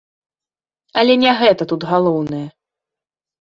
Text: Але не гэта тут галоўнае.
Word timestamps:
Але 1.01 1.13
не 1.23 1.31
гэта 1.41 1.63
тут 1.75 1.81
галоўнае. 1.91 2.41